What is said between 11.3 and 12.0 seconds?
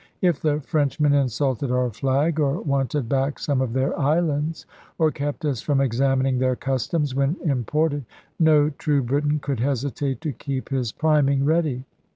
ready.